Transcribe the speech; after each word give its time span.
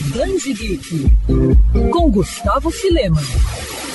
Dandy 0.00 0.54
Geek, 0.54 1.10
com 1.90 2.10
Gustavo 2.10 2.70
Filema. 2.70 3.20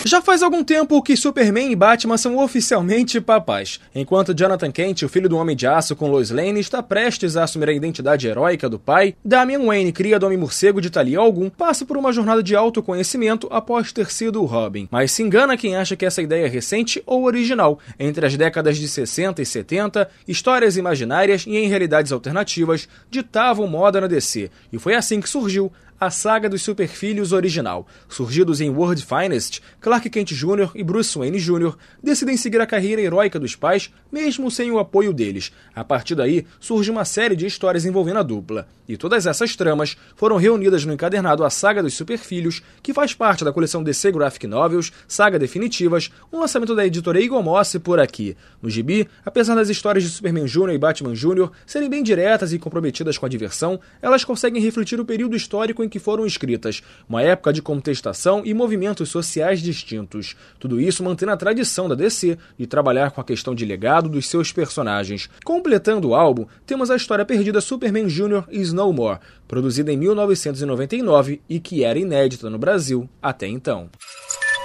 Já 0.05 0.21
faz 0.21 0.43
algum 0.43 0.65
tempo 0.65 1.01
que 1.01 1.15
Superman 1.15 1.71
e 1.71 1.77
Batman 1.77 2.17
são 2.17 2.37
oficialmente 2.37 3.21
papais, 3.21 3.79
enquanto 3.95 4.33
Jonathan 4.37 4.69
Kent, 4.69 5.03
o 5.03 5.09
filho 5.09 5.29
do 5.29 5.37
Homem 5.37 5.55
de 5.55 5.65
Aço 5.65 5.95
com 5.95 6.11
Lois 6.11 6.29
Lane, 6.29 6.59
está 6.59 6.83
prestes 6.83 7.37
a 7.37 7.45
assumir 7.45 7.69
a 7.69 7.73
identidade 7.73 8.27
heróica 8.27 8.69
do 8.69 8.77
pai, 8.77 9.15
Damian 9.23 9.65
Wayne, 9.65 9.93
cria 9.93 10.19
do 10.19 10.25
Homem-Morcego 10.25 10.81
de 10.81 10.89
Talia 10.89 11.19
Algum, 11.19 11.49
passa 11.49 11.85
por 11.85 11.95
uma 11.95 12.11
jornada 12.11 12.43
de 12.43 12.53
autoconhecimento 12.53 13.47
após 13.49 13.93
ter 13.93 14.11
sido 14.11 14.41
o 14.41 14.45
Robin. 14.45 14.89
Mas 14.91 15.13
se 15.13 15.23
engana 15.23 15.55
quem 15.55 15.77
acha 15.77 15.95
que 15.95 16.05
essa 16.05 16.21
ideia 16.21 16.47
é 16.47 16.49
recente 16.49 17.01
ou 17.05 17.23
original. 17.23 17.79
Entre 17.97 18.25
as 18.25 18.35
décadas 18.35 18.77
de 18.77 18.89
60 18.89 19.41
e 19.41 19.45
70, 19.45 20.09
histórias 20.27 20.75
imaginárias 20.75 21.45
e 21.47 21.55
em 21.55 21.69
realidades 21.69 22.11
alternativas 22.11 22.89
ditavam 23.09 23.67
moda 23.67 24.01
na 24.01 24.07
DC, 24.07 24.51
e 24.71 24.77
foi 24.77 24.95
assim 24.95 25.21
que 25.21 25.29
surgiu 25.29 25.71
a 26.05 26.11
saga 26.11 26.49
dos 26.49 26.61
Superfilhos 26.61 27.31
original. 27.31 27.87
Surgidos 28.07 28.59
em 28.61 28.69
World 28.69 29.05
Finest, 29.05 29.61
Clark 29.79 30.09
Kent 30.09 30.33
Jr. 30.33 30.71
e 30.75 30.83
Bruce 30.83 31.17
Wayne 31.17 31.39
Jr. 31.39 31.75
decidem 32.01 32.37
seguir 32.37 32.61
a 32.61 32.65
carreira 32.65 33.01
heróica 33.01 33.39
dos 33.39 33.55
pais, 33.55 33.91
mesmo 34.11 34.51
sem 34.51 34.71
o 34.71 34.79
apoio 34.79 35.13
deles. 35.13 35.51
A 35.75 35.83
partir 35.83 36.15
daí, 36.15 36.45
surge 36.59 36.91
uma 36.91 37.05
série 37.05 37.35
de 37.35 37.45
histórias 37.45 37.85
envolvendo 37.85 38.19
a 38.19 38.23
dupla. 38.23 38.67
E 38.87 38.97
todas 38.97 39.25
essas 39.25 39.55
tramas 39.55 39.95
foram 40.15 40.35
reunidas 40.35 40.83
no 40.83 40.93
encadernado 40.93 41.45
A 41.45 41.49
Saga 41.49 41.81
dos 41.81 41.93
Superfilhos, 41.93 42.61
que 42.81 42.93
faz 42.93 43.13
parte 43.13 43.45
da 43.45 43.53
coleção 43.53 43.81
DC 43.81 44.11
Graphic 44.11 44.45
Novels, 44.45 44.91
Saga 45.07 45.39
Definitivas, 45.39 46.11
um 46.31 46.39
lançamento 46.39 46.75
da 46.75 46.85
editora 46.85 47.21
Eagle 47.21 47.41
Moss 47.41 47.77
por 47.81 47.99
aqui. 47.99 48.35
No 48.61 48.69
gibi, 48.69 49.07
apesar 49.25 49.55
das 49.55 49.69
histórias 49.69 50.03
de 50.03 50.09
Superman 50.09 50.45
Jr. 50.45 50.71
e 50.73 50.77
Batman 50.77 51.13
Jr. 51.13 51.49
serem 51.65 51.89
bem 51.89 52.03
diretas 52.03 52.51
e 52.51 52.59
comprometidas 52.59 53.17
com 53.17 53.25
a 53.25 53.29
diversão, 53.29 53.79
elas 54.01 54.25
conseguem 54.25 54.61
refletir 54.61 54.99
o 54.99 55.05
período 55.05 55.35
histórico 55.35 55.83
em 55.83 55.89
que 55.93 55.99
foram 55.99 56.25
escritas, 56.25 56.81
uma 57.07 57.21
época 57.21 57.53
de 57.53 57.61
contestação 57.61 58.41
e 58.43 58.51
movimentos 58.51 59.09
sociais 59.09 59.61
distintos. 59.61 60.35
Tudo 60.59 60.81
isso 60.81 61.03
mantendo 61.03 61.33
a 61.33 61.37
tradição 61.37 61.87
da 61.87 61.93
DC 61.93 62.35
de 62.57 62.65
trabalhar 62.65 63.11
com 63.11 63.21
a 63.21 63.23
questão 63.23 63.53
de 63.53 63.63
legado 63.63 64.09
dos 64.09 64.25
seus 64.25 64.51
personagens. 64.51 65.29
Completando 65.45 66.09
o 66.09 66.15
álbum, 66.15 66.47
temos 66.65 66.89
a 66.89 66.95
história 66.95 67.23
perdida 67.23 67.61
Superman 67.61 68.07
Jr. 68.07 68.45
e 68.49 68.59
Snowmore, 68.61 69.19
produzida 69.47 69.93
em 69.93 69.97
1999 69.97 71.39
e 71.47 71.59
que 71.59 71.83
era 71.83 71.99
inédita 71.99 72.49
no 72.49 72.57
Brasil 72.57 73.07
até 73.21 73.45
então. 73.45 73.87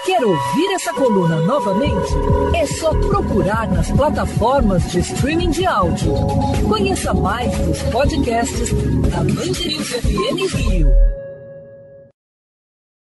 Quer 0.09 0.25
ouvir 0.25 0.73
essa 0.73 0.91
coluna 0.95 1.37
novamente? 1.43 2.15
É 2.57 2.65
só 2.65 2.95
procurar 2.95 3.71
nas 3.71 3.91
plataformas 3.91 4.91
de 4.91 5.01
streaming 5.01 5.51
de 5.51 5.67
áudio. 5.67 6.15
Conheça 6.67 7.13
mais 7.13 7.55
dos 7.59 7.83
podcasts 7.83 8.73
da 9.11 9.19
Mandirinhos 9.19 9.91
FM 9.91 10.55
Rio. 10.55 10.91